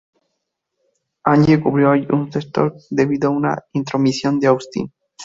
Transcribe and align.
Angle 1.27 1.61
cubrió 1.61 1.91
a 1.91 1.93
Undertaker 1.93 2.73
debido 2.89 3.27
a 3.29 3.33
una 3.33 3.55
intromisión 3.73 4.39
de 4.39 4.47
Austin. 4.47 4.91